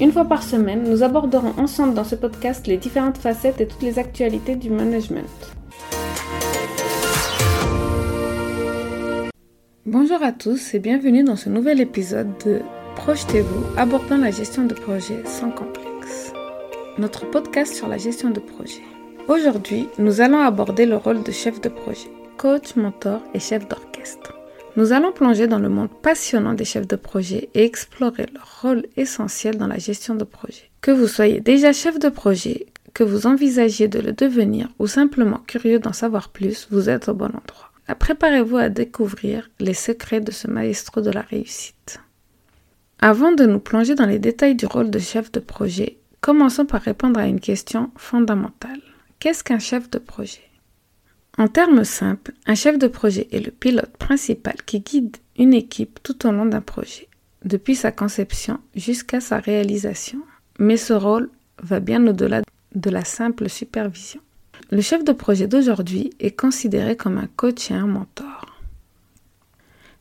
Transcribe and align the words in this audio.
Une 0.00 0.12
fois 0.12 0.24
par 0.24 0.42
semaine, 0.42 0.88
nous 0.88 1.02
aborderons 1.02 1.54
ensemble 1.56 1.94
dans 1.94 2.04
ce 2.04 2.14
podcast 2.14 2.66
les 2.66 2.76
différentes 2.76 3.18
facettes 3.18 3.60
et 3.60 3.66
toutes 3.66 3.82
les 3.82 3.98
actualités 3.98 4.56
du 4.56 4.70
management. 4.70 5.28
Bonjour 9.86 10.22
à 10.22 10.32
tous 10.32 10.74
et 10.74 10.78
bienvenue 10.78 11.22
dans 11.24 11.36
ce 11.36 11.48
nouvel 11.48 11.80
épisode 11.80 12.30
de 12.44 12.60
Projetez-vous, 12.96 13.64
abordant 13.76 14.16
la 14.16 14.30
gestion 14.30 14.64
de 14.64 14.74
projet 14.74 15.22
sans 15.24 15.50
complexe. 15.50 16.32
Notre 16.98 17.30
podcast 17.30 17.74
sur 17.74 17.88
la 17.88 17.98
gestion 17.98 18.30
de 18.30 18.40
projet. 18.40 18.82
Aujourd'hui, 19.28 19.88
nous 19.98 20.20
allons 20.20 20.40
aborder 20.40 20.86
le 20.86 20.96
rôle 20.96 21.22
de 21.22 21.32
chef 21.32 21.60
de 21.60 21.68
projet, 21.68 22.10
coach, 22.36 22.76
mentor 22.76 23.20
et 23.32 23.40
chef 23.40 23.68
d'orchestre. 23.68 24.34
Nous 24.76 24.92
allons 24.92 25.12
plonger 25.12 25.46
dans 25.46 25.60
le 25.60 25.68
monde 25.68 25.90
passionnant 26.02 26.52
des 26.52 26.64
chefs 26.64 26.88
de 26.88 26.96
projet 26.96 27.48
et 27.54 27.64
explorer 27.64 28.26
leur 28.34 28.62
rôle 28.62 28.84
essentiel 28.96 29.56
dans 29.56 29.68
la 29.68 29.78
gestion 29.78 30.16
de 30.16 30.24
projet. 30.24 30.68
Que 30.80 30.90
vous 30.90 31.06
soyez 31.06 31.40
déjà 31.40 31.72
chef 31.72 32.00
de 32.00 32.08
projet, 32.08 32.66
que 32.92 33.04
vous 33.04 33.28
envisagiez 33.28 33.86
de 33.86 34.00
le 34.00 34.12
devenir 34.12 34.68
ou 34.80 34.88
simplement 34.88 35.38
curieux 35.46 35.78
d'en 35.78 35.92
savoir 35.92 36.30
plus, 36.30 36.66
vous 36.72 36.90
êtes 36.90 37.08
au 37.08 37.14
bon 37.14 37.26
endroit. 37.26 37.70
Préparez-vous 37.98 38.56
à 38.56 38.68
découvrir 38.68 39.48
les 39.60 39.74
secrets 39.74 40.20
de 40.20 40.32
ce 40.32 40.48
maestro 40.48 41.00
de 41.00 41.10
la 41.10 41.20
réussite. 41.20 42.00
Avant 42.98 43.32
de 43.32 43.44
nous 43.44 43.60
plonger 43.60 43.94
dans 43.94 44.06
les 44.06 44.18
détails 44.18 44.56
du 44.56 44.66
rôle 44.66 44.90
de 44.90 44.98
chef 44.98 45.30
de 45.30 45.40
projet, 45.40 45.98
commençons 46.20 46.66
par 46.66 46.82
répondre 46.82 47.20
à 47.20 47.26
une 47.26 47.40
question 47.40 47.90
fondamentale. 47.96 48.80
Qu'est-ce 49.20 49.44
qu'un 49.44 49.58
chef 49.58 49.88
de 49.90 49.98
projet? 49.98 50.40
En 51.36 51.48
termes 51.48 51.84
simples, 51.84 52.32
un 52.46 52.54
chef 52.54 52.78
de 52.78 52.86
projet 52.86 53.26
est 53.32 53.44
le 53.44 53.50
pilote 53.50 53.96
principal 53.96 54.54
qui 54.64 54.80
guide 54.80 55.16
une 55.36 55.52
équipe 55.52 55.98
tout 56.02 56.26
au 56.26 56.30
long 56.30 56.46
d'un 56.46 56.60
projet, 56.60 57.08
depuis 57.44 57.74
sa 57.74 57.90
conception 57.90 58.60
jusqu'à 58.76 59.20
sa 59.20 59.38
réalisation. 59.38 60.20
Mais 60.60 60.76
ce 60.76 60.92
rôle 60.92 61.28
va 61.60 61.80
bien 61.80 62.06
au-delà 62.06 62.42
de 62.74 62.90
la 62.90 63.04
simple 63.04 63.48
supervision. 63.48 64.20
Le 64.70 64.80
chef 64.80 65.02
de 65.02 65.12
projet 65.12 65.48
d'aujourd'hui 65.48 66.10
est 66.20 66.38
considéré 66.38 66.96
comme 66.96 67.18
un 67.18 67.28
coach 67.36 67.70
et 67.70 67.74
un 67.74 67.86
mentor. 67.86 68.60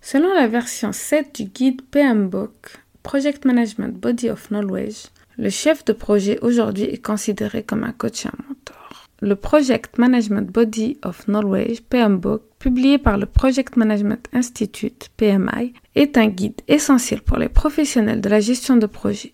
Selon 0.02 0.34
la 0.36 0.47
version 0.47 0.92
7 0.92 1.36
du 1.36 1.45
guide 1.45 1.81
PMBOK, 1.81 2.78
Project 3.02 3.45
Management 3.45 3.97
Body 3.97 4.30
of 4.30 4.50
Knowledge, 4.50 5.08
le 5.38 5.50
chef 5.50 5.84
de 5.86 5.94
projet 5.94 6.38
aujourd'hui 6.42 6.84
est 6.84 7.03
considéré 7.03 7.64
comme 7.64 7.84
un 7.84 7.92
coach 7.92 8.25
et 8.25 8.30
un 8.30 8.47
mentor 8.47 8.83
le 9.24 9.38
Project 9.38 9.98
Management 9.98 10.52
Body 10.52 10.98
of 11.04 11.26
Knowledge, 11.26 11.82
PMBOK, 11.84 12.42
publié 12.60 12.98
par 12.98 13.18
le 13.18 13.26
Project 13.26 13.78
Management 13.78 14.28
Institute, 14.34 15.10
PMI, 15.16 15.74
est 15.96 16.18
un 16.18 16.28
guide 16.28 16.62
essentiel 16.68 17.22
pour 17.22 17.38
les 17.38 17.48
professionnels 17.48 18.20
de 18.20 18.30
la 18.30 18.42
gestion 18.42 18.76
de 18.76 18.86
projet. 18.86 19.34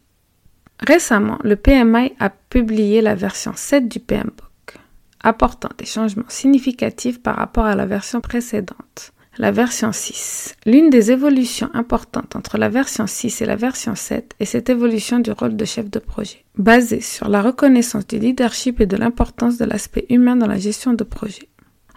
Récemment, 0.80 1.40
le 1.44 1.56
PMI 1.56 2.14
a 2.20 2.30
publié 2.30 3.02
la 3.02 3.16
version 3.16 3.54
7 3.56 3.90
du 3.90 4.00
PMBOK, 4.00 4.78
apportant 5.22 5.72
des 5.78 5.86
changements 5.86 6.24
significatifs 6.30 7.22
par 7.22 7.36
rapport 7.36 7.66
à 7.66 7.76
la 7.76 7.88
version 7.88 8.22
précédente 8.22 9.12
la 9.38 9.52
version 9.52 9.92
6. 9.92 10.56
L'une 10.66 10.90
des 10.90 11.12
évolutions 11.12 11.70
importantes 11.74 12.36
entre 12.36 12.58
la 12.58 12.70
version 12.70 13.08
6 13.08 13.42
et 13.42 13.46
la 13.46 13.56
version 13.56 13.96
7 13.96 14.34
est 14.40 14.46
cette 14.46 14.70
évolution 14.70 15.20
du 15.20 15.32
rôle 15.32 15.56
de 15.56 15.66
chef 15.66 15.90
de 15.90 16.00
projet, 16.00 16.44
basée 16.58 17.02
sur 17.02 17.30
la 17.30 17.42
reconnaissance 17.42 18.08
du 18.08 18.20
leadership 18.20 18.82
et 18.82 18.86
de 18.86 18.98
l'importance 18.98 19.58
de 19.58 19.66
l'aspect 19.66 20.06
humain 20.10 20.36
dans 20.36 20.48
la 20.48 20.58
gestion 20.58 20.94
de 20.94 21.04
projet. 21.04 21.48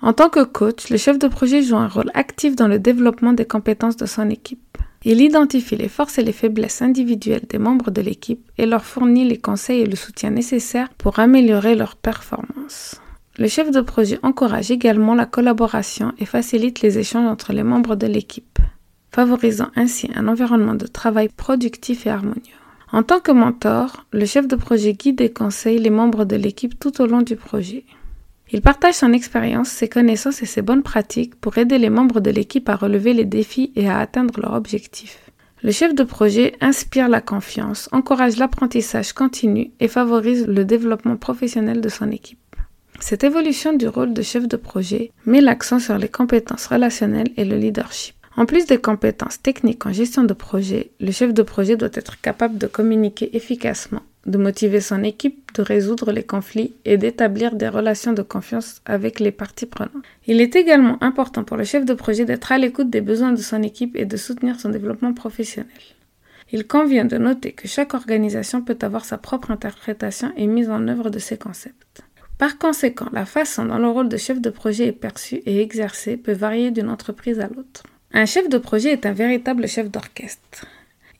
En 0.03 0.13
tant 0.13 0.29
que 0.29 0.45
coach, 0.45 0.91
le 0.91 0.97
chef 0.97 1.19
de 1.19 1.29
projet 1.29 1.63
joue 1.63 1.77
un 1.77 1.89
rôle 1.89 2.11
actif 2.15 2.57
dans 2.57 2.69
le 2.69 2.79
développement 2.79 3.33
des 3.33 3.45
compétences 3.45 3.97
de 3.97 4.07
son 4.07 4.31
équipe. 4.31 4.79
Il 5.05 5.21
identifie 5.21 5.77
les 5.77 5.89
forces 5.89 6.19
et 6.19 6.23
les 6.23 6.33
faiblesses 6.33 6.81
individuelles 6.81 7.47
des 7.49 7.59
membres 7.59 7.91
de 7.91 8.01
l'équipe 8.01 8.49
et 8.57 8.67
leur 8.67 8.85
fournit 8.85 9.29
les 9.29 9.39
conseils 9.39 9.81
et 9.81 9.87
le 9.87 9.97
soutien 9.97 10.31
nécessaires 10.31 10.91
pour 10.97 11.19
améliorer 11.19 11.75
leur 11.75 11.97
performance. 11.97 13.02
Le 13.43 13.49
chef 13.49 13.73
de 13.73 13.81
projet 13.81 14.21
encourage 14.23 14.71
également 14.71 15.17
la 15.17 15.27
collaboration 15.27 16.13
et 16.21 16.27
facilite 16.27 16.81
les 16.81 17.01
échanges 17.01 17.27
entre 17.27 17.53
les 17.53 17.65
membres 17.65 17.97
de 17.97 18.07
l'équipe, 18.07 18.61
favorisant 19.11 19.67
ainsi 19.75 20.09
un 20.15 20.29
environnement 20.29 20.77
de 20.77 20.87
travail 20.87 21.29
productif 21.29 22.07
et 22.07 22.11
harmonieux. 22.11 22.61
En 22.93 23.03
tant 23.03 23.19
que 23.19 23.33
mentor, 23.33 24.07
le 24.13 24.27
chef 24.27 24.47
de 24.47 24.55
projet 24.55 24.93
guide 24.93 25.21
et 25.23 25.33
conseille 25.33 25.81
les 25.81 25.91
membres 25.91 26.25
de 26.25 26.37
l'équipe 26.37 26.79
tout 26.79 27.01
au 27.01 27.07
long 27.07 27.23
du 27.23 27.35
projet. 27.35 27.83
Il 28.53 28.63
partage 28.63 28.95
son 28.95 29.13
expérience, 29.13 29.71
ses 29.71 29.89
connaissances 29.89 30.41
et 30.45 30.47
ses 30.47 30.63
bonnes 30.63 30.85
pratiques 30.85 31.35
pour 31.35 31.59
aider 31.59 31.79
les 31.79 31.91
membres 31.91 32.21
de 32.21 32.31
l'équipe 32.31 32.69
à 32.69 32.77
relever 32.77 33.13
les 33.13 33.25
défis 33.25 33.73
et 33.75 33.89
à 33.89 33.99
atteindre 33.99 34.41
leurs 34.41 34.55
objectifs. 34.55 35.33
Le 35.65 35.73
chef 35.73 35.97
de 35.97 36.05
projet 36.05 36.55
inspire 36.61 37.09
la 37.09 37.21
confiance, 37.21 37.89
encourage 37.91 38.37
l'apprentissage 38.37 39.13
continu 39.13 39.73
et 39.81 39.89
favorise 39.89 40.47
le 40.47 40.65
développement 40.65 41.17
professionnel 41.17 41.81
de 41.81 41.89
son 41.89 42.13
équipe. 42.13 42.39
Cette 43.03 43.25
évolution 43.25 43.73
du 43.73 43.89
rôle 43.89 44.15
de 44.15 44.23
chef 44.23 44.47
de 44.47 44.57
projet 44.57 45.11
met 45.27 45.41
l'accent 45.41 45.81
sur 45.81 45.99
les 45.99 46.09
compétences 46.09 46.69
relationnelles 46.69 47.33
et 47.37 47.45
le 47.45 47.57
leadership. 47.57 48.15
En 48.37 48.47
plus 48.47 48.65
des 48.67 48.79
compétences 48.79 49.43
techniques 49.43 49.85
en 49.87 49.93
gestion 49.93 50.23
de 50.23 50.33
projet, 50.33 50.93
le 51.01 51.11
chef 51.11 51.35
de 51.35 51.43
projet 51.43 51.77
doit 51.77 51.91
être 51.95 52.21
capable 52.21 52.59
de 52.59 52.69
communiquer 52.69 53.37
efficacement, 53.37 54.03
de 54.27 54.39
motiver 54.39 54.81
son 54.81 55.03
équipe, 55.03 55.53
de 55.57 55.63
résoudre 55.63 56.13
les 56.13 56.23
conflits 56.23 56.75
et 56.85 56.97
d'établir 56.97 57.57
des 57.57 57.67
relations 57.67 58.13
de 58.13 58.23
confiance 58.23 58.81
avec 58.85 59.19
les 59.19 59.33
parties 59.33 59.67
prenantes. 59.67 60.05
Il 60.29 60.41
est 60.41 60.55
également 60.55 61.03
important 61.03 61.43
pour 61.43 61.57
le 61.57 61.65
chef 61.65 61.85
de 61.85 61.95
projet 61.95 62.25
d'être 62.25 62.53
à 62.53 62.59
l'écoute 62.59 62.89
des 62.89 63.01
besoins 63.01 63.33
de 63.33 63.43
son 63.43 63.65
équipe 63.65 63.97
et 63.97 64.05
de 64.05 64.17
soutenir 64.17 64.61
son 64.61 64.69
développement 64.69 65.13
professionnel. 65.13 65.83
Il 66.53 66.69
convient 66.69 67.05
de 67.05 67.19
noter 67.19 67.51
que 67.51 67.67
chaque 67.67 67.95
organisation 67.95 68.63
peut 68.63 68.79
avoir 68.81 69.05
sa 69.05 69.19
propre 69.19 69.51
interprétation 69.51 70.33
et 70.37 70.47
mise 70.47 70.71
en 70.71 70.87
œuvre 70.87 71.11
de 71.11 71.19
ses 71.19 71.37
concepts. 71.37 72.05
Par 72.43 72.59
conséquent, 72.59 73.07
la 73.13 73.25
façon 73.25 73.67
dont 73.67 73.79
le 73.79 73.87
rôle 73.89 74.09
de 74.09 74.17
chef 74.17 74.41
de 74.41 74.51
projet 74.51 74.89
est 74.89 75.01
perçu 75.01 75.37
et 75.47 75.61
exercé 75.61 76.17
peut 76.17 76.33
varier 76.33 76.73
d'une 76.73 76.89
entreprise 76.89 77.39
à 77.39 77.47
l'autre. 77.47 77.85
Un 78.13 78.27
chef 78.27 78.49
de 78.49 78.59
projet 78.59 78.91
est 78.91 79.07
un 79.07 79.13
véritable 79.13 79.69
chef 79.69 79.89
d'orchestre. 79.89 80.67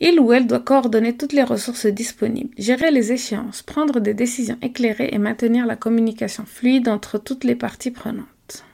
Il 0.01 0.19
ou 0.19 0.33
elle 0.33 0.49
doit 0.49 0.59
coordonner 0.59 1.17
toutes 1.17 1.33
les 1.33 1.45
ressources 1.45 1.87
disponibles, 1.87 2.53
gérer 2.59 2.91
les 2.91 3.13
échéances, 3.13 3.63
prendre 3.63 4.01
des 4.01 4.15
décisions 4.15 4.59
éclairées 4.63 5.11
et 5.13 5.19
maintenir 5.19 5.65
la 5.65 5.77
communication 5.77 6.45
fluide 6.45 6.89
entre 6.89 7.19
toutes 7.19 7.45
les 7.45 7.55
parties 7.55 7.93
prenantes. 7.93 8.65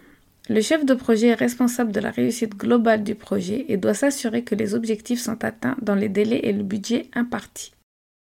Le 0.49 0.63
chef 0.63 0.87
de 0.87 0.95
projet 0.95 1.27
est 1.27 1.35
responsable 1.35 1.93
de 1.93 2.01
la 2.01 2.11
réussite 2.11 2.57
globale 2.57 3.05
du 3.05 3.15
projet 3.15 3.67
et 3.69 3.77
doit 3.77 3.93
s'assurer 3.93 4.43
que 4.43 4.55
les 4.55 4.75
objectifs 4.75 5.21
sont 5.21 5.45
atteints 5.45 5.77
dans 5.83 5.97
les 5.97 6.09
délais 6.09 6.41
et 6.45 6.55
le 6.55 6.63
budget 6.63 7.11
impartis. 7.13 7.73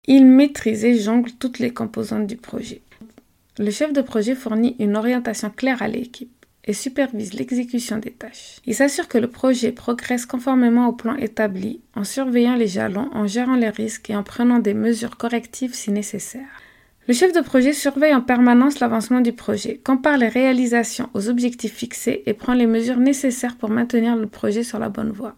Il 0.06 0.26
maîtrise 0.26 0.84
et 0.84 0.98
jongle 0.98 1.30
toutes 1.32 1.60
les 1.60 1.72
composantes 1.72 2.26
du 2.26 2.36
projet. 2.36 2.82
Le 3.58 3.70
chef 3.70 3.92
de 3.92 4.00
projet 4.00 4.34
fournit 4.34 4.76
une 4.78 4.96
orientation 4.96 5.50
claire 5.50 5.82
à 5.82 5.88
l'équipe 5.88 6.46
et 6.64 6.72
supervise 6.72 7.34
l'exécution 7.34 7.98
des 7.98 8.10
tâches. 8.10 8.56
Il 8.64 8.74
s'assure 8.74 9.08
que 9.08 9.18
le 9.18 9.28
projet 9.28 9.72
progresse 9.72 10.24
conformément 10.24 10.88
au 10.88 10.92
plan 10.92 11.16
établi 11.16 11.82
en 11.94 12.04
surveillant 12.04 12.54
les 12.54 12.66
jalons, 12.66 13.10
en 13.12 13.26
gérant 13.26 13.56
les 13.56 13.68
risques 13.68 14.08
et 14.08 14.16
en 14.16 14.22
prenant 14.22 14.58
des 14.58 14.72
mesures 14.72 15.18
correctives 15.18 15.74
si 15.74 15.90
nécessaire. 15.90 16.48
Le 17.08 17.12
chef 17.12 17.34
de 17.34 17.42
projet 17.42 17.74
surveille 17.74 18.14
en 18.14 18.22
permanence 18.22 18.80
l'avancement 18.80 19.20
du 19.20 19.34
projet, 19.34 19.80
compare 19.84 20.16
les 20.16 20.28
réalisations 20.28 21.10
aux 21.12 21.28
objectifs 21.28 21.74
fixés 21.74 22.22
et 22.24 22.32
prend 22.32 22.54
les 22.54 22.66
mesures 22.66 23.00
nécessaires 23.00 23.56
pour 23.56 23.68
maintenir 23.68 24.16
le 24.16 24.28
projet 24.28 24.62
sur 24.62 24.78
la 24.78 24.88
bonne 24.88 25.10
voie. 25.10 25.36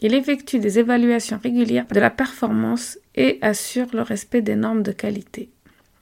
Il 0.00 0.14
effectue 0.14 0.58
des 0.58 0.78
évaluations 0.78 1.40
régulières 1.42 1.86
de 1.92 2.00
la 2.00 2.10
performance 2.10 2.98
et 3.14 3.38
assure 3.42 3.88
le 3.92 4.02
respect 4.02 4.42
des 4.42 4.56
normes 4.56 4.82
de 4.82 4.92
qualité. 4.92 5.50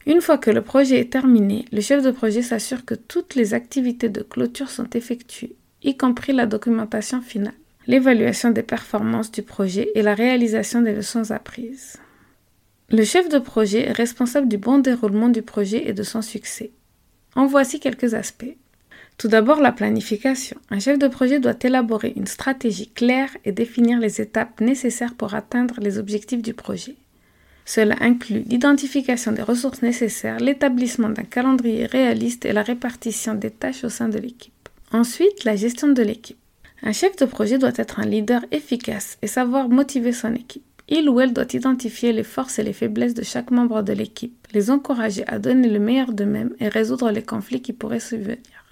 Une 0.07 0.21
fois 0.23 0.39
que 0.39 0.51
le 0.51 0.63
projet 0.63 0.99
est 0.99 1.13
terminé, 1.13 1.67
le 1.73 1.81
chef 1.81 2.03
de 2.03 2.11
projet 2.11 2.43
s'assure 2.43 2.85
que 2.85 2.95
toutes 2.95 3.35
les 3.35 3.53
activités 3.53 4.09
de 4.09 4.23
clôture 4.23 4.71
sont 4.71 4.89
effectuées, 4.95 5.57
y 5.83 5.97
compris 5.97 6.33
la 6.33 6.47
documentation 6.47 7.21
finale, 7.21 7.55
l'évaluation 7.87 8.51
des 8.51 8.63
performances 8.63 9.31
du 9.31 9.43
projet 9.43 9.91
et 9.95 10.03
la 10.03 10.15
réalisation 10.15 10.81
des 10.81 10.95
leçons 10.95 11.31
apprises. 11.31 11.99
Le 12.89 13.05
chef 13.05 13.29
de 13.29 13.39
projet 13.39 13.89
est 13.89 13.93
responsable 13.93 14.49
du 14.49 14.59
bon 14.59 14.79
déroulement 14.79 15.29
du 15.29 15.43
projet 15.43 15.89
et 15.89 15.93
de 15.93 16.03
son 16.03 16.23
succès. 16.23 16.73
En 17.37 17.47
voici 17.47 17.79
quelques 17.79 18.15
aspects. 18.15 18.57
Tout 19.17 19.29
d'abord, 19.29 19.61
la 19.61 19.71
planification. 19.71 20.57
Un 20.71 20.81
chef 20.81 20.99
de 20.99 21.07
projet 21.07 21.41
doit 21.41 21.55
élaborer 21.63 22.15
une 22.17 22.27
stratégie 22.27 22.89
claire 22.89 23.31
et 23.45 23.53
définir 23.53 24.01
les 24.01 24.21
étapes 24.21 24.61
nécessaires 24.63 25.15
pour 25.15 25.35
atteindre 25.35 25.75
les 25.79 25.99
objectifs 25.99 26.43
du 26.43 26.55
projet. 26.55 26.97
Cela 27.73 27.95
inclut 28.01 28.43
l'identification 28.49 29.31
des 29.31 29.43
ressources 29.43 29.81
nécessaires, 29.81 30.41
l'établissement 30.41 31.09
d'un 31.09 31.23
calendrier 31.23 31.87
réaliste 31.87 32.45
et 32.45 32.53
la 32.53 32.65
répartition 32.65 33.37
des 33.37 33.53
tâches 33.53 33.85
au 33.85 33.89
sein 33.89 34.09
de 34.09 34.19
l'équipe. 34.19 34.69
Ensuite, 34.91 35.45
la 35.45 35.55
gestion 35.55 35.87
de 35.87 36.03
l'équipe. 36.03 36.41
Un 36.83 36.91
chef 36.91 37.15
de 37.15 37.27
projet 37.27 37.59
doit 37.59 37.77
être 37.77 38.01
un 38.01 38.07
leader 38.07 38.45
efficace 38.51 39.19
et 39.23 39.29
savoir 39.29 39.69
motiver 39.69 40.11
son 40.11 40.35
équipe. 40.35 40.65
Il 40.89 41.09
ou 41.09 41.21
elle 41.21 41.33
doit 41.33 41.55
identifier 41.55 42.13
les 42.13 42.25
forces 42.25 42.59
et 42.59 42.65
les 42.65 42.73
faiblesses 42.73 43.15
de 43.15 43.23
chaque 43.23 43.53
membre 43.53 43.83
de 43.83 43.93
l'équipe, 43.93 44.49
les 44.53 44.73
encourager 44.73 45.25
à 45.29 45.39
donner 45.39 45.69
le 45.69 45.79
meilleur 45.79 46.13
d'eux-mêmes 46.13 46.55
et 46.59 46.67
résoudre 46.67 47.13
les 47.13 47.23
conflits 47.23 47.63
qui 47.63 47.73
pourraient 47.73 48.01
survenir. 48.01 48.65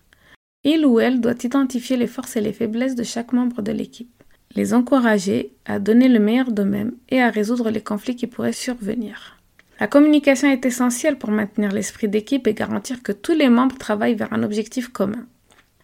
Il 0.64 0.84
ou 0.84 0.98
elle 0.98 1.20
doit 1.20 1.44
identifier 1.44 1.96
les 1.96 2.08
forces 2.08 2.34
et 2.34 2.40
les 2.40 2.52
faiblesses 2.52 2.96
de 2.96 3.04
chaque 3.04 3.32
membre 3.32 3.62
de 3.62 3.70
l'équipe, 3.70 4.17
les 4.54 4.74
encourager 4.74 5.52
à 5.64 5.78
donner 5.78 6.08
le 6.08 6.18
meilleur 6.18 6.50
d'eux-mêmes 6.50 6.92
et 7.08 7.20
à 7.20 7.30
résoudre 7.30 7.70
les 7.70 7.82
conflits 7.82 8.16
qui 8.16 8.26
pourraient 8.26 8.52
survenir. 8.52 9.36
La 9.80 9.86
communication 9.86 10.50
est 10.50 10.66
essentielle 10.66 11.18
pour 11.18 11.30
maintenir 11.30 11.70
l'esprit 11.70 12.08
d'équipe 12.08 12.46
et 12.48 12.54
garantir 12.54 13.02
que 13.02 13.12
tous 13.12 13.34
les 13.34 13.48
membres 13.48 13.78
travaillent 13.78 14.16
vers 14.16 14.32
un 14.32 14.42
objectif 14.42 14.88
commun. 14.88 15.26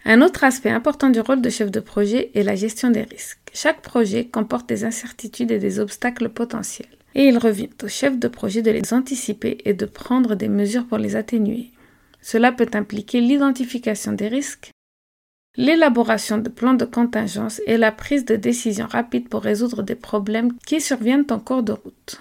Un 0.05 0.21
autre 0.21 0.45
aspect 0.45 0.71
important 0.71 1.11
du 1.11 1.21
rôle 1.21 1.41
de 1.41 1.49
chef 1.49 1.71
de 1.71 1.81
projet 1.81 2.31
est 2.35 2.43
la 2.43 2.57
gestion 2.57 2.91
des 2.91 3.03
risques. 3.03 3.39
Chaque 3.55 3.81
projet 3.81 4.27
comporte 4.27 4.69
des 4.69 4.85
incertitudes 4.85 5.53
et 5.53 5.59
des 5.59 5.79
obstacles 5.79 6.29
potentiels, 6.29 6.89
et 7.15 7.29
il 7.29 7.39
revient 7.39 7.71
au 7.83 7.89
chef 7.89 8.19
de 8.19 8.29
projet 8.29 8.61
de 8.61 8.71
les 8.71 8.93
anticiper 8.93 9.59
et 9.65 9.75
de 9.75 9.87
prendre 9.87 10.35
des 10.35 10.49
mesures 10.49 10.87
pour 10.87 10.99
les 10.99 11.17
atténuer. 11.17 11.71
Cela 12.21 12.53
peut 12.53 12.69
impliquer 12.75 13.21
l'identification 13.21 14.13
des 14.13 14.29
risques, 14.29 14.71
l'élaboration 15.57 16.39
de 16.39 16.49
plans 16.49 16.75
de 16.75 16.85
contingence 16.85 17.61
et 17.67 17.77
la 17.77 17.93
prise 17.93 18.25
de 18.25 18.37
décisions 18.37 18.87
rapides 18.87 19.29
pour 19.29 19.43
résoudre 19.43 19.83
des 19.83 19.95
problèmes 19.95 20.53
qui 20.67 20.81
surviennent 20.81 21.27
en 21.31 21.39
cours 21.39 21.63
de 21.63 21.73
route. 21.73 22.21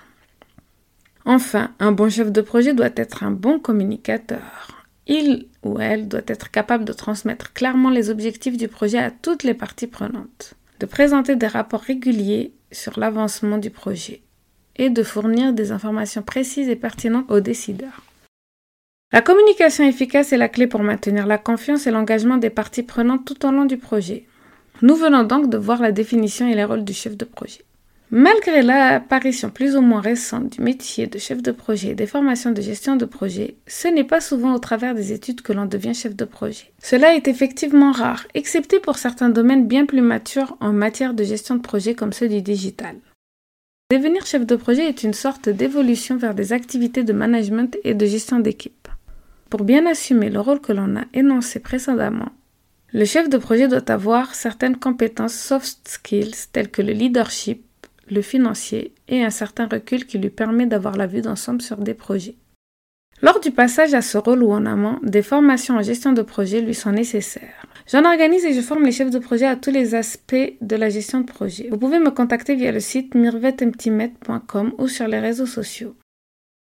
Enfin, 1.25 1.71
un 1.79 1.91
bon 1.91 2.09
chef 2.09 2.31
de 2.31 2.41
projet 2.41 2.73
doit 2.73 2.89
être 2.95 3.23
un 3.23 3.31
bon 3.31 3.59
communicateur. 3.59 4.83
Il 5.07 5.47
ou 5.63 5.79
elle 5.79 6.07
doit 6.07 6.21
être 6.27 6.51
capable 6.51 6.85
de 6.85 6.93
transmettre 6.93 7.53
clairement 7.53 7.89
les 7.89 8.09
objectifs 8.09 8.57
du 8.57 8.67
projet 8.67 8.99
à 8.99 9.11
toutes 9.11 9.43
les 9.43 9.53
parties 9.53 9.87
prenantes, 9.87 10.53
de 10.79 10.85
présenter 10.85 11.35
des 11.35 11.47
rapports 11.47 11.81
réguliers 11.81 12.53
sur 12.71 12.99
l'avancement 12.99 13.57
du 13.57 13.69
projet 13.69 14.21
et 14.75 14.89
de 14.89 15.03
fournir 15.03 15.53
des 15.53 15.71
informations 15.71 16.23
précises 16.23 16.69
et 16.69 16.75
pertinentes 16.75 17.29
aux 17.29 17.39
décideurs. 17.39 18.01
La 19.13 19.21
communication 19.21 19.87
efficace 19.87 20.33
est 20.33 20.37
la 20.37 20.49
clé 20.49 20.65
pour 20.65 20.81
maintenir 20.81 21.27
la 21.27 21.37
confiance 21.37 21.85
et 21.85 21.91
l'engagement 21.91 22.37
des 22.37 22.49
parties 22.49 22.81
prenantes 22.81 23.25
tout 23.25 23.45
au 23.45 23.51
long 23.51 23.65
du 23.65 23.77
projet. 23.77 24.25
Nous 24.81 24.95
venons 24.95 25.21
donc 25.21 25.51
de 25.51 25.57
voir 25.57 25.83
la 25.83 25.91
définition 25.91 26.47
et 26.47 26.55
les 26.55 26.63
rôles 26.63 26.83
du 26.83 26.93
chef 26.93 27.15
de 27.15 27.23
projet. 27.23 27.61
Malgré 28.09 28.63
l'apparition 28.63 29.51
plus 29.51 29.75
ou 29.75 29.81
moins 29.81 30.01
récente 30.01 30.53
du 30.53 30.61
métier 30.61 31.05
de 31.05 31.19
chef 31.19 31.43
de 31.43 31.51
projet 31.51 31.89
et 31.89 31.95
des 31.95 32.07
formations 32.07 32.49
de 32.49 32.61
gestion 32.61 32.95
de 32.95 33.05
projet, 33.05 33.53
ce 33.67 33.87
n'est 33.87 34.03
pas 34.03 34.19
souvent 34.19 34.55
au 34.55 34.59
travers 34.59 34.95
des 34.95 35.13
études 35.13 35.41
que 35.41 35.53
l'on 35.53 35.67
devient 35.67 35.93
chef 35.93 36.15
de 36.15 36.25
projet. 36.25 36.71
Cela 36.81 37.13
est 37.13 37.27
effectivement 37.27 37.91
rare, 37.91 38.25
excepté 38.33 38.79
pour 38.79 38.97
certains 38.97 39.29
domaines 39.29 39.67
bien 39.67 39.85
plus 39.85 40.01
matures 40.01 40.57
en 40.59 40.73
matière 40.73 41.13
de 41.13 41.23
gestion 41.23 41.53
de 41.53 41.61
projet 41.61 41.93
comme 41.93 42.13
ceux 42.13 42.29
du 42.29 42.41
digital. 42.41 42.95
Devenir 43.91 44.25
chef 44.25 44.47
de 44.47 44.55
projet 44.55 44.87
est 44.87 45.03
une 45.03 45.13
sorte 45.13 45.49
d'évolution 45.49 46.17
vers 46.17 46.33
des 46.33 46.51
activités 46.51 47.03
de 47.03 47.13
management 47.13 47.77
et 47.83 47.93
de 47.93 48.05
gestion 48.07 48.39
d'équipe. 48.39 48.82
Pour 49.53 49.65
bien 49.65 49.85
assumer 49.85 50.31
le 50.31 50.39
rôle 50.39 50.61
que 50.61 50.73
l'on 50.73 50.95
a 50.95 51.03
énoncé 51.13 51.59
précédemment, 51.59 52.31
le 52.91 53.05
chef 53.05 53.29
de 53.29 53.37
projet 53.37 53.67
doit 53.67 53.91
avoir 53.91 54.33
certaines 54.33 54.77
compétences 54.77 55.35
soft 55.35 55.87
skills 55.87 56.47
telles 56.51 56.71
que 56.71 56.81
le 56.81 56.91
leadership, 56.91 57.63
le 58.09 58.23
financier 58.23 58.95
et 59.07 59.23
un 59.23 59.29
certain 59.29 59.67
recul 59.67 60.07
qui 60.07 60.17
lui 60.17 60.31
permet 60.31 60.65
d'avoir 60.65 60.95
la 60.95 61.05
vue 61.05 61.21
d'ensemble 61.21 61.61
sur 61.61 61.77
des 61.77 61.93
projets. 61.93 62.33
Lors 63.21 63.39
du 63.39 63.51
passage 63.51 63.93
à 63.93 64.01
ce 64.01 64.17
rôle 64.17 64.41
ou 64.41 64.51
en 64.51 64.65
amont, 64.65 64.97
des 65.03 65.21
formations 65.21 65.75
en 65.75 65.83
gestion 65.83 66.13
de 66.13 66.23
projet 66.23 66.59
lui 66.59 66.73
sont 66.73 66.91
nécessaires. 66.91 67.67
J'en 67.85 68.05
organise 68.05 68.45
et 68.45 68.53
je 68.53 68.61
forme 68.61 68.85
les 68.85 68.91
chefs 68.91 69.11
de 69.11 69.19
projet 69.19 69.45
à 69.45 69.55
tous 69.55 69.69
les 69.69 69.93
aspects 69.93 70.53
de 70.61 70.75
la 70.75 70.89
gestion 70.89 71.19
de 71.19 71.31
projet. 71.31 71.67
Vous 71.69 71.77
pouvez 71.77 71.99
me 71.99 72.09
contacter 72.09 72.55
via 72.55 72.71
le 72.71 72.79
site 72.79 73.13
mirvetemptimet.com 73.13 74.73
ou 74.79 74.87
sur 74.87 75.07
les 75.07 75.19
réseaux 75.19 75.45
sociaux. 75.45 75.95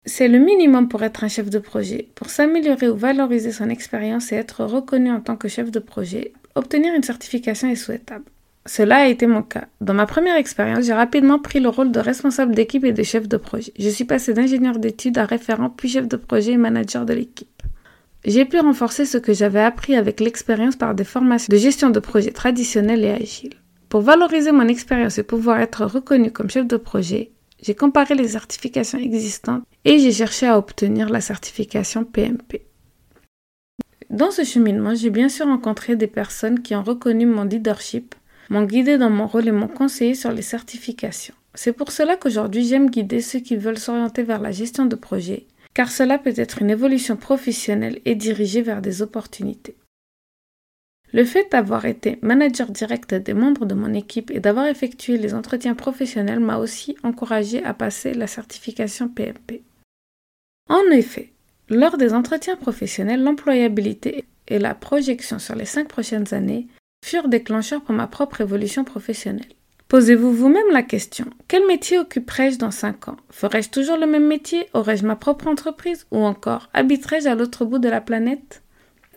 C'est 0.06 0.28
le 0.28 0.40
minimum 0.40 0.88
pour 0.88 1.04
être 1.04 1.24
un 1.24 1.28
chef 1.28 1.50
de 1.50 1.60
projet. 1.60 2.07
Pour 2.16 2.30
s'améliorer 2.30 2.90
ou 2.90 2.96
valoriser 2.96 3.51
son 3.51 3.69
expérience 3.69 4.31
et 4.31 4.36
être 4.36 4.63
reconnu 4.63 5.12
en 5.12 5.19
tant 5.19 5.36
que 5.36 5.48
chef 5.48 5.72
de 5.72 5.80
projet, 5.80 6.34
obtenir 6.56 6.94
une 6.96 7.04
certification 7.04 7.69
est 7.69 7.75
souhaitable. 7.75 8.25
Cela 8.66 8.98
a 8.98 9.07
été 9.07 9.28
mon 9.28 9.42
cas. 9.42 9.66
Dans 9.81 9.94
ma 9.94 10.06
première 10.06 10.36
expérience, 10.36 10.86
j'ai 10.86 10.94
rapidement 10.94 11.40
pris 11.40 11.60
le 11.60 11.69
rôle 11.69 11.92
de 11.92 12.00
responsable 12.00 12.56
d'équipe 12.56 12.84
et 12.86 12.92
de 12.92 13.04
chef 13.04 13.28
de 13.28 13.38
projet. 13.38 13.72
Je 13.78 13.90
suis 13.90 14.04
passé 14.06 14.34
d'ingénieur 14.34 14.80
d'études 14.80 15.18
à 15.18 15.25
référent, 15.25 15.69
puis 15.69 15.90
chef 15.90 16.07
de 16.07 16.18
projet 16.18 16.54
et 16.54 16.57
manager 16.57 17.06
de 17.06 17.13
l'équipe. 17.13 17.48
J'ai 18.25 18.46
pu 18.46 18.60
renforcer 18.60 19.06
ce 19.06 19.18
que 19.18 19.34
j'avais 19.34 19.62
appris 19.62 19.96
avec 19.96 20.19
l'expérience 20.19 20.75
par 20.75 20.96
des 20.96 21.04
formations 21.04 21.51
de 21.51 21.57
gestion 21.57 21.90
de 21.90 22.00
projet 22.00 22.31
traditionnelles 22.31 23.06
et 23.06 23.12
agiles. 23.12 23.56
Pour 23.90 24.01
valoriser 24.01 24.51
mon 24.51 24.68
expérience 24.68 25.18
et 25.18 25.24
pouvoir 25.24 25.60
être 25.62 25.86
reconnu 25.86 26.31
comme 26.31 26.50
chef 26.50 26.68
de 26.68 26.78
projet, 26.78 27.31
j'ai 27.62 27.76
comparé 27.76 28.16
les 28.16 28.30
certifications 28.30 29.00
existantes 29.00 29.64
et 29.86 30.00
j'ai 30.00 30.12
cherché 30.12 30.48
à 30.48 30.58
obtenir 30.58 31.10
la 31.10 31.22
certification 31.22 32.04
PMP. 32.04 32.62
Dans 34.10 34.32
ce 34.32 34.44
cheminement, 34.44 34.96
j'ai 34.96 35.12
bien 35.12 35.30
sûr 35.30 35.46
rencontré 35.46 35.96
des 35.96 36.08
personnes 36.08 36.62
qui 36.62 36.76
ont 36.76 36.84
reconnu 36.84 37.26
mon 37.26 37.44
leadership 37.44 38.16
m'ont 38.50 38.64
guidé 38.64 38.98
dans 38.98 39.12
mon 39.12 39.28
rôle 39.28 39.48
et 39.48 39.52
m'ont 39.52 39.68
conseillé 39.68 40.16
sur 40.16 40.32
les 40.32 40.42
certifications. 40.42 41.36
C'est 41.54 41.74
pour 41.74 41.92
cela 41.92 42.16
qu'aujourd'hui 42.16 42.66
j'aime 42.66 42.90
guider 42.90 43.22
ceux 43.22 43.40
qui 43.40 43.56
veulent 43.56 43.78
s'orienter 43.78 44.24
vers 44.24 44.40
la 44.40 44.52
gestion 44.52 44.86
de 44.86 44.96
projet, 44.96 45.46
car 45.74 45.92
cela 45.92 46.18
peut 46.18 46.34
être 46.36 46.62
une 46.62 46.70
évolution 46.70 47.16
professionnelle 47.16 48.00
et 48.06 48.16
dirigée 48.16 48.62
vers 48.62 48.82
des 48.82 49.02
opportunités. 49.02 49.76
Le 51.12 51.26
fait 51.26 51.52
d'avoir 51.52 51.86
été 51.86 52.20
manager 52.22 52.70
direct 52.70 53.16
des 53.16 53.34
membres 53.34 53.66
de 53.66 53.74
mon 53.74 53.94
équipe 53.94 54.30
et 54.32 54.40
d'avoir 54.40 54.68
effectué 54.68 55.18
les 55.18 55.34
entretiens 55.34 55.76
professionnels 55.76 56.40
m'a 56.40 56.58
aussi 56.58 56.96
encouragé 57.04 57.64
à 57.64 57.74
passer 57.74 58.14
la 58.14 58.28
certification 58.28 59.08
PMP. 59.08 59.64
En 60.70 60.84
effet, 60.92 61.32
lors 61.70 61.98
des 61.98 62.14
entretiens 62.14 62.56
professionnels, 62.56 63.24
l'employabilité 63.24 64.26
et 64.48 64.60
la 64.60 64.76
projection 64.76 65.40
sur 65.40 65.56
les 65.56 65.66
cinq 65.66 65.88
prochaines 65.88 66.34
années 66.34 66.68
furent 67.04 67.28
déclencheurs 67.28 67.82
pour 67.82 67.96
ma 67.96 68.08
propre 68.08 68.42
évolution 68.42 68.84
professionnelle. 68.84 69.48
Posez-vous 69.88 70.32
vous-même 70.32 70.72
la 70.72 70.84
question, 70.84 71.25
quel 71.48 71.66
métier 71.66 71.98
occuperai-je 71.98 72.60
dans 72.60 72.70
5 72.70 73.08
ans? 73.08 73.18
Ferai-je 73.32 73.72
toujours 73.72 73.98
le 73.98 74.06
même 74.06 74.28
métier? 74.28 74.68
Aurai-je 74.75 75.04
ma 75.04 75.16
propre 75.16 75.48
entreprise? 75.48 76.06
Ou 76.12 76.20
encore, 76.20 76.70
habiterai-je 76.75 77.28
à 77.28 77.34
l'autre 77.34 77.66
bout 77.66 77.80
de 77.80 77.89
la 77.89 78.00
planète? 78.00 78.62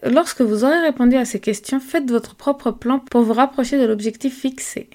Lorsque 0.03 0.41
vous 0.41 0.65
aurez 0.65 0.81
répondu 0.81 1.17
à 1.17 1.25
ces 1.25 1.39
questions, 1.39 1.79
faites 1.79 2.11
votre 2.11 2.35
propre 2.35 2.73
plan 2.73 2.99
pour 2.99 3.23
vous 3.23 3.33
rapprocher 3.33 3.79
de 3.79 3.87
l'objectif 3.87 4.37
fixé. 4.37 4.91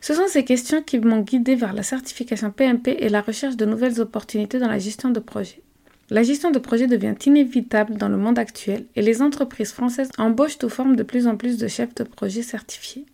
Ce 0.00 0.14
sont 0.14 0.28
ces 0.28 0.44
questions 0.44 0.82
qui 0.82 1.00
m'ont 1.00 1.20
guidé 1.20 1.56
vers 1.56 1.72
la 1.72 1.82
certification 1.82 2.52
PMP 2.52 2.96
et 2.98 3.08
la 3.08 3.22
recherche 3.22 3.56
de 3.56 3.64
nouvelles 3.64 4.00
opportunités 4.00 4.60
dans 4.60 4.68
la 4.68 4.78
gestion 4.78 5.10
de 5.10 5.20
projets. 5.20 5.62
La 6.10 6.22
gestion 6.22 6.50
de 6.50 6.58
projet 6.58 6.86
devient 6.86 7.14
inévitable 7.26 7.96
dans 7.96 8.08
le 8.08 8.16
monde 8.16 8.38
actuel 8.38 8.86
et 8.94 9.02
les 9.02 9.20
entreprises 9.20 9.72
françaises 9.72 10.10
embauchent 10.18 10.58
ou 10.62 10.68
forment 10.68 10.96
de 10.96 11.02
plus 11.02 11.26
en 11.26 11.36
plus 11.36 11.58
de 11.58 11.66
chefs 11.68 11.94
de 11.94 12.04
projet 12.04 12.42
certifiés. 12.42 13.06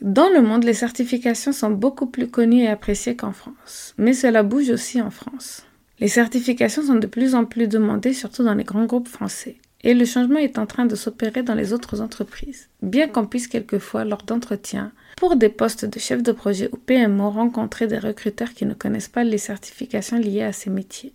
Dans 0.00 0.30
le 0.30 0.42
monde, 0.42 0.64
les 0.64 0.74
certifications 0.74 1.52
sont 1.52 1.70
beaucoup 1.70 2.06
plus 2.06 2.28
connues 2.28 2.62
et 2.62 2.68
appréciées 2.68 3.16
qu'en 3.16 3.32
France, 3.32 3.94
mais 3.98 4.14
cela 4.14 4.42
bouge 4.42 4.70
aussi 4.70 5.00
en 5.00 5.10
France. 5.10 5.64
Les 5.98 6.08
certifications 6.08 6.82
sont 6.82 6.94
de 6.94 7.06
plus 7.06 7.34
en 7.34 7.44
plus 7.44 7.68
demandées, 7.68 8.14
surtout 8.14 8.42
dans 8.42 8.54
les 8.54 8.64
grands 8.64 8.86
groupes 8.86 9.08
français, 9.08 9.58
et 9.82 9.94
le 9.94 10.04
changement 10.04 10.38
est 10.38 10.58
en 10.58 10.66
train 10.66 10.86
de 10.86 10.94
s'opérer 10.94 11.42
dans 11.42 11.54
les 11.54 11.72
autres 11.72 12.00
entreprises, 12.00 12.68
bien 12.82 13.08
qu'on 13.08 13.26
puisse 13.26 13.48
quelquefois, 13.48 14.04
lors 14.04 14.22
d'entretiens, 14.22 14.92
pour 15.16 15.36
des 15.36 15.48
postes 15.48 15.84
de 15.84 15.98
chef 15.98 16.22
de 16.22 16.32
projet 16.32 16.68
ou 16.72 16.76
PMO, 16.76 17.30
rencontrer 17.30 17.86
des 17.86 17.98
recruteurs 17.98 18.52
qui 18.52 18.66
ne 18.66 18.74
connaissent 18.74 19.08
pas 19.08 19.24
les 19.24 19.38
certifications 19.38 20.18
liées 20.18 20.42
à 20.42 20.52
ces 20.52 20.70
métiers. 20.70 21.12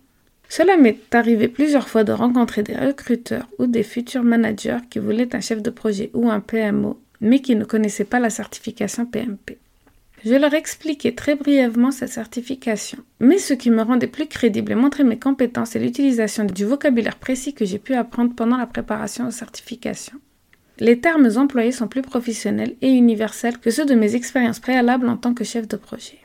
Cela 0.48 0.76
m'est 0.76 1.12
arrivé 1.12 1.48
plusieurs 1.48 1.88
fois 1.88 2.04
de 2.04 2.12
rencontrer 2.12 2.62
des 2.62 2.76
recruteurs 2.76 3.48
ou 3.58 3.66
des 3.66 3.82
futurs 3.82 4.22
managers 4.22 4.78
qui 4.90 5.00
voulaient 5.00 5.34
un 5.34 5.40
chef 5.40 5.62
de 5.62 5.70
projet 5.70 6.10
ou 6.14 6.30
un 6.30 6.40
PMO, 6.40 7.00
mais 7.20 7.40
qui 7.40 7.56
ne 7.56 7.64
connaissaient 7.64 8.04
pas 8.04 8.20
la 8.20 8.30
certification 8.30 9.06
PMP. 9.06 9.58
Je 10.28 10.34
leur 10.34 10.54
expliquais 10.54 11.14
très 11.14 11.36
brièvement 11.36 11.92
cette 11.92 12.08
certification, 12.08 12.98
mais 13.20 13.38
ce 13.38 13.54
qui 13.54 13.70
me 13.70 13.82
rendait 13.82 14.08
plus 14.08 14.26
crédible 14.26 14.72
et 14.72 14.74
montrait 14.74 15.04
mes 15.04 15.20
compétences 15.20 15.76
et 15.76 15.78
l'utilisation 15.78 16.42
du 16.42 16.64
vocabulaire 16.64 17.14
précis 17.14 17.54
que 17.54 17.64
j'ai 17.64 17.78
pu 17.78 17.94
apprendre 17.94 18.34
pendant 18.34 18.56
la 18.56 18.66
préparation 18.66 19.28
aux 19.28 19.30
certifications. 19.30 20.18
Les 20.80 20.98
termes 20.98 21.30
employés 21.36 21.70
sont 21.70 21.86
plus 21.86 22.02
professionnels 22.02 22.74
et 22.82 22.90
universels 22.90 23.58
que 23.58 23.70
ceux 23.70 23.86
de 23.86 23.94
mes 23.94 24.16
expériences 24.16 24.58
préalables 24.58 25.08
en 25.08 25.16
tant 25.16 25.32
que 25.32 25.44
chef 25.44 25.68
de 25.68 25.76
projet. 25.76 26.18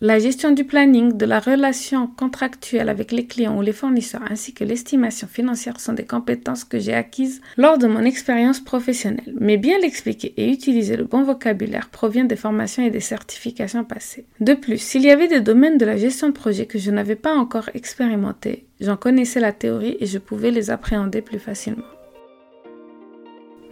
La 0.00 0.18
gestion 0.18 0.52
du 0.52 0.64
planning, 0.64 1.16
de 1.16 1.26
la 1.26 1.40
relation 1.40 2.06
contractuelle 2.06 2.88
avec 2.88 3.12
les 3.12 3.26
clients 3.26 3.58
ou 3.58 3.60
les 3.60 3.72
fournisseurs, 3.72 4.22
ainsi 4.30 4.54
que 4.54 4.64
l'estimation 4.64 5.28
financière 5.28 5.78
sont 5.78 5.92
des 5.92 6.06
compétences 6.06 6.64
que 6.64 6.78
j'ai 6.78 6.94
acquises 6.94 7.42
lors 7.58 7.76
de 7.76 7.86
mon 7.86 8.04
expérience 8.04 8.60
professionnelle. 8.60 9.34
Mais 9.38 9.58
bien 9.58 9.78
l'expliquer 9.78 10.32
et 10.38 10.50
utiliser 10.50 10.96
le 10.96 11.04
bon 11.04 11.22
vocabulaire 11.22 11.90
provient 11.90 12.24
des 12.24 12.36
formations 12.36 12.82
et 12.82 12.90
des 12.90 13.00
certifications 13.00 13.84
passées. 13.84 14.24
De 14.40 14.54
plus, 14.54 14.78
s'il 14.78 15.02
y 15.02 15.10
avait 15.10 15.28
des 15.28 15.40
domaines 15.40 15.76
de 15.76 15.84
la 15.84 15.98
gestion 15.98 16.28
de 16.28 16.34
projet 16.34 16.64
que 16.64 16.78
je 16.78 16.90
n'avais 16.90 17.16
pas 17.16 17.34
encore 17.34 17.68
expérimenté, 17.74 18.64
j'en 18.80 18.96
connaissais 18.96 19.40
la 19.40 19.52
théorie 19.52 19.98
et 20.00 20.06
je 20.06 20.18
pouvais 20.18 20.50
les 20.50 20.70
appréhender 20.70 21.20
plus 21.20 21.38
facilement. 21.38 21.84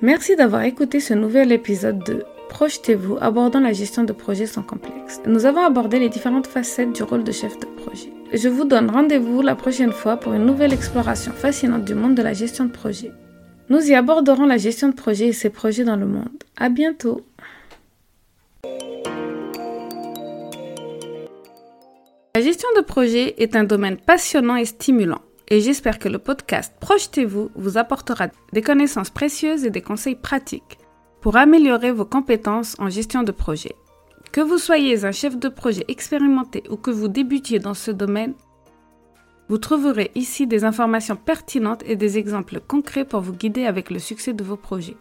Merci 0.02 0.36
d'avoir 0.36 0.62
écouté 0.62 1.00
ce 1.00 1.14
nouvel 1.14 1.52
épisode 1.52 2.04
de 2.04 2.24
Projetez-vous 2.48 3.18
abordant 3.20 3.60
la 3.60 3.72
gestion 3.72 4.04
de 4.04 4.12
projets 4.12 4.46
sans 4.46 4.62
complexe. 4.62 5.20
Nous 5.26 5.46
avons 5.46 5.64
abordé 5.64 5.98
les 5.98 6.08
différentes 6.08 6.46
facettes 6.46 6.92
du 6.92 7.02
rôle 7.02 7.22
de 7.22 7.32
chef 7.32 7.58
de 7.58 7.66
projet. 7.66 8.12
Je 8.32 8.48
vous 8.48 8.64
donne 8.64 8.90
rendez-vous 8.90 9.42
la 9.42 9.54
prochaine 9.54 9.92
fois 9.92 10.16
pour 10.16 10.32
une 10.32 10.46
nouvelle 10.46 10.72
exploration 10.72 11.32
fascinante 11.32 11.84
du 11.84 11.94
monde 11.94 12.14
de 12.14 12.22
la 12.22 12.32
gestion 12.32 12.64
de 12.64 12.72
projet. 12.72 13.12
Nous 13.68 13.90
y 13.90 13.94
aborderons 13.94 14.46
la 14.46 14.56
gestion 14.56 14.88
de 14.88 14.94
projet 14.94 15.26
et 15.26 15.32
ses 15.32 15.50
projets 15.50 15.84
dans 15.84 15.96
le 15.96 16.06
monde. 16.06 16.42
À 16.56 16.68
bientôt! 16.68 17.26
La 22.34 22.42
gestion 22.42 22.68
de 22.76 22.82
projet 22.82 23.34
est 23.42 23.56
un 23.56 23.64
domaine 23.64 23.96
passionnant 23.96 24.56
et 24.56 24.64
stimulant 24.64 25.20
et 25.50 25.60
j'espère 25.60 25.98
que 25.98 26.08
le 26.08 26.18
podcast 26.18 26.74
Projetez-vous 26.80 27.50
vous 27.54 27.78
apportera 27.78 28.28
des 28.52 28.62
connaissances 28.62 29.10
précieuses 29.10 29.64
et 29.64 29.70
des 29.70 29.82
conseils 29.82 30.14
pratiques 30.14 30.78
pour 31.20 31.36
améliorer 31.36 31.92
vos 31.92 32.04
compétences 32.04 32.76
en 32.78 32.88
gestion 32.88 33.22
de 33.22 33.32
projet. 33.32 33.74
Que 34.32 34.40
vous 34.40 34.58
soyez 34.58 35.04
un 35.04 35.12
chef 35.12 35.36
de 35.36 35.48
projet 35.48 35.84
expérimenté 35.88 36.62
ou 36.70 36.76
que 36.76 36.90
vous 36.90 37.08
débutiez 37.08 37.58
dans 37.58 37.74
ce 37.74 37.90
domaine, 37.90 38.34
vous 39.48 39.58
trouverez 39.58 40.10
ici 40.14 40.46
des 40.46 40.64
informations 40.64 41.16
pertinentes 41.16 41.82
et 41.86 41.96
des 41.96 42.18
exemples 42.18 42.60
concrets 42.60 43.06
pour 43.06 43.20
vous 43.20 43.32
guider 43.32 43.64
avec 43.64 43.90
le 43.90 43.98
succès 43.98 44.34
de 44.34 44.44
vos 44.44 44.56
projets. 44.56 44.96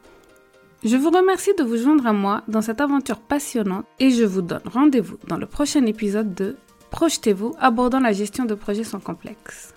Je 0.83 0.95
vous 0.95 1.09
remercie 1.09 1.53
de 1.57 1.63
vous 1.63 1.75
joindre 1.75 2.07
à 2.07 2.13
moi 2.13 2.43
dans 2.47 2.61
cette 2.61 2.79
aventure 2.79 3.19
passionnante 3.19 3.85
et 3.99 4.11
je 4.11 4.23
vous 4.23 4.41
donne 4.41 4.61
rendez-vous 4.65 5.17
dans 5.27 5.37
le 5.37 5.47
prochain 5.47 5.85
épisode 5.85 6.33
de 6.33 6.55
Projetez-vous 6.91 7.55
abordant 7.59 7.99
la 7.99 8.13
gestion 8.13 8.45
de 8.45 8.55
projets 8.55 8.85
sans 8.85 8.99
complexe. 8.99 9.73